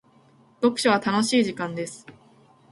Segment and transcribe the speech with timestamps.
[0.61, 2.07] 読書は楽しい時間です。